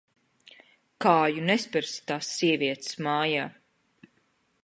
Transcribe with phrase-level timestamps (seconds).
[1.05, 3.47] Kāju nespersi tās sievietes mājā.